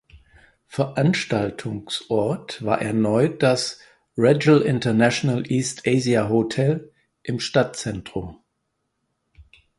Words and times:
Veranstaltungsort 0.65 2.65
war 2.65 2.81
erneut 2.81 3.43
das 3.43 3.77
"Regal 4.17 4.61
International 4.61 5.43
East 5.45 5.83
Asia 5.87 6.27
Hotel" 6.27 6.91
im 7.21 7.39
Stadtzentrum. 7.39 8.41